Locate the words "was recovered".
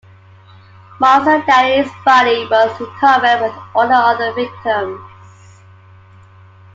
2.47-3.43